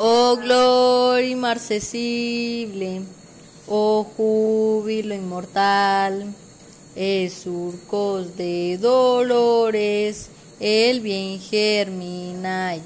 [0.00, 3.02] Oh gloria inmarcesible,
[3.66, 6.32] oh júbilo inmortal,
[6.94, 12.76] es surcos de dolores, el bien germina.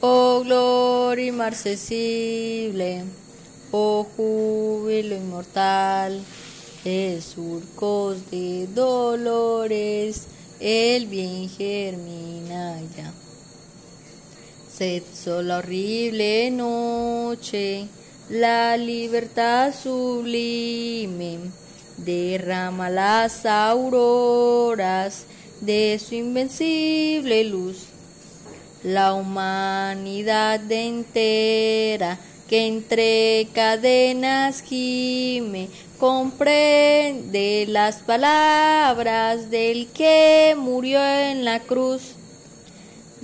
[0.00, 3.04] Oh gloria inmarcesible,
[3.70, 6.20] oh júbilo inmortal,
[6.84, 10.26] es surcos de dolores,
[10.58, 12.80] el bien germina.
[14.76, 15.04] Sed
[15.44, 17.86] la horrible noche,
[18.28, 21.38] la libertad sublime,
[21.96, 25.26] derrama las auroras
[25.60, 27.84] de su invencible luz.
[28.82, 32.18] La humanidad entera
[32.48, 35.68] que entre cadenas gime,
[36.00, 42.16] comprende las palabras del que murió en la cruz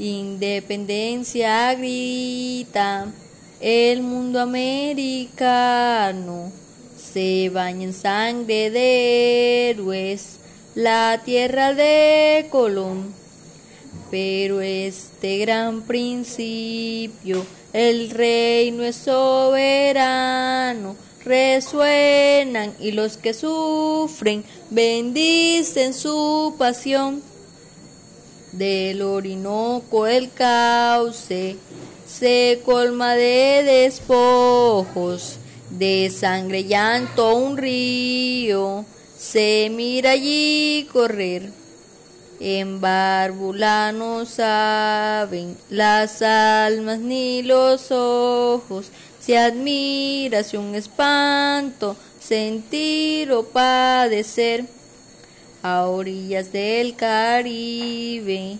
[0.00, 3.12] Independencia grita,
[3.60, 6.50] el mundo americano
[6.96, 10.38] se baña en sangre de héroes,
[10.74, 13.12] la tierra de Colón.
[14.10, 26.54] Pero este gran principio, el reino es soberano, resuenan y los que sufren bendicen su
[26.56, 27.28] pasión
[28.52, 31.56] del Orinoco el cauce
[32.06, 35.36] se colma de despojos,
[35.70, 38.84] de sangre llanto un río,
[39.16, 41.50] se mira allí correr.
[42.40, 48.86] En Bárbula no saben las almas ni los ojos,
[49.20, 54.64] se admira si un espanto, sentir o padecer
[55.62, 58.58] a orillas del Caribe.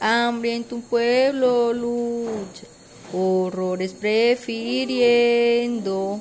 [0.00, 2.66] Hambriento un pueblo lucha,
[3.12, 6.20] horrores prefiriendo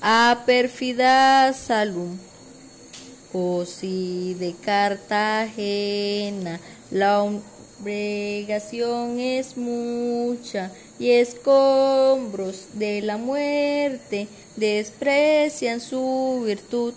[0.00, 2.16] a pérfida salud.
[3.32, 7.24] O de Cartagena la
[7.80, 16.94] obligación es mucha y escombros de la muerte desprecian su virtud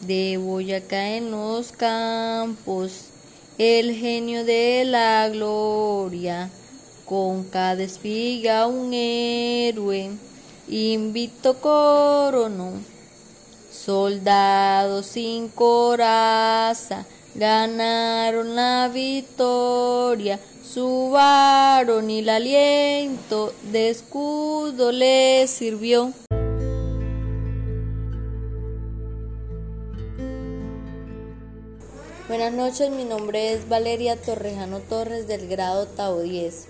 [0.00, 3.04] de Boyacá en los campos,
[3.58, 6.50] el genio de la gloria,
[7.04, 10.10] con cada espiga un héroe,
[10.68, 12.72] invito corono,
[13.70, 26.12] soldados sin coraza, ganaron la victoria, subaron y el aliento de escudo les sirvió.
[32.30, 36.68] Buenas noches, mi nombre es Valeria Torrejano Torres del grado Tau 10.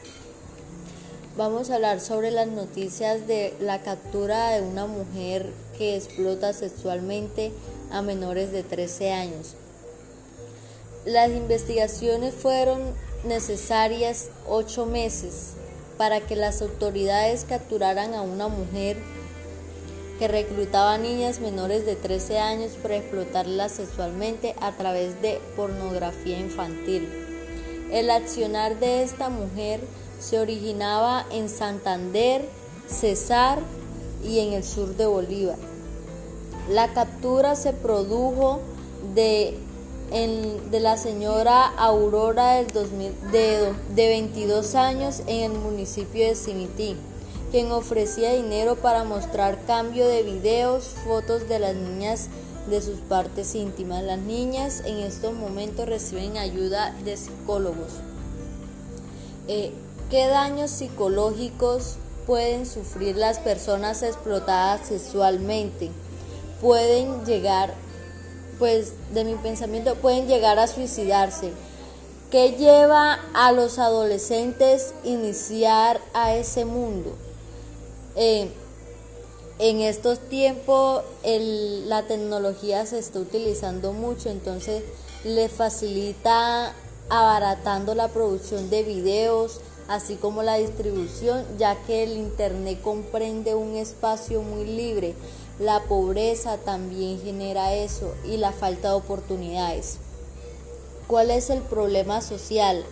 [1.37, 7.53] Vamos a hablar sobre las noticias de la captura de una mujer que explota sexualmente
[7.91, 9.54] a menores de 13 años.
[11.04, 12.81] Las investigaciones fueron
[13.25, 15.50] necesarias ocho meses
[15.98, 18.97] para que las autoridades capturaran a una mujer
[20.21, 27.09] que reclutaba niñas menores de 13 años para explotarlas sexualmente a través de pornografía infantil.
[27.91, 29.81] El accionar de esta mujer
[30.19, 32.47] se originaba en Santander,
[32.87, 33.61] Cesar
[34.23, 35.57] y en el sur de Bolívar.
[36.69, 38.61] La captura se produjo
[39.15, 39.57] de,
[40.71, 46.95] la señora Aurora del 2000, de, de 22 años en el municipio de Cimití
[47.50, 52.28] quien ofrecía dinero para mostrar cambio de videos, fotos de las niñas
[52.69, 54.05] de sus partes íntimas.
[54.05, 57.93] Las niñas en estos momentos reciben ayuda de psicólogos.
[59.49, 59.72] Eh,
[60.10, 61.97] ¿Qué daños psicológicos
[62.27, 65.91] pueden sufrir las personas explotadas sexualmente?
[66.60, 67.75] Pueden llegar,
[68.59, 71.53] pues de mi pensamiento, pueden llegar a suicidarse.
[72.31, 77.16] ¿Qué lleva a los adolescentes iniciar a ese mundo?
[78.16, 78.51] Eh,
[79.59, 84.83] en estos tiempos la tecnología se está utilizando mucho, entonces
[85.22, 86.72] le facilita
[87.10, 93.77] abaratando la producción de videos, así como la distribución, ya que el Internet comprende un
[93.77, 95.15] espacio muy libre.
[95.59, 99.98] La pobreza también genera eso y la falta de oportunidades.
[101.06, 102.83] ¿Cuál es el problema social?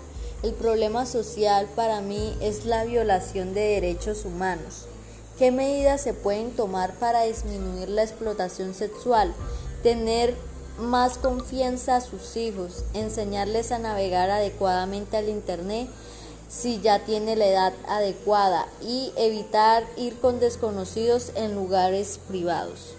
[0.42, 4.86] El problema social para mí es la violación de derechos humanos.
[5.38, 9.32] ¿Qué medidas se pueden tomar para disminuir la explotación sexual?
[9.84, 10.34] Tener
[10.80, 15.88] más confianza a sus hijos, enseñarles a navegar adecuadamente al Internet
[16.48, 22.94] si ya tiene la edad adecuada y evitar ir con desconocidos en lugares privados.